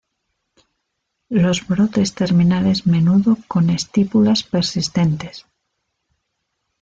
Los 1.29 1.67
brotes 1.67 2.15
terminales 2.15 2.87
menudo 2.87 3.37
con 3.47 3.69
estípulas 3.69 4.41
persistentes. 4.41 5.45